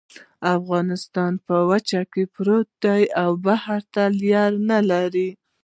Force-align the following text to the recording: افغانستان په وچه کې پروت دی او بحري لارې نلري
افغانستان 0.57 1.31
په 1.45 1.55
وچه 1.71 2.01
کې 2.11 2.23
پروت 2.33 2.67
دی 2.83 3.03
او 3.21 3.29
بحري 3.45 4.07
لارې 4.29 4.61
نلري 4.69 5.29